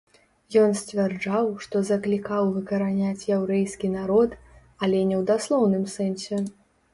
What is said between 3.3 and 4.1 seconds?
яўрэйскі